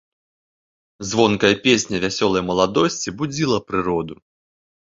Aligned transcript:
Звонкая 1.09 1.51
песня 1.67 2.01
вясёлай 2.05 2.43
маладосці 2.49 3.15
будзіла 3.21 3.57
прыроду. 3.69 4.15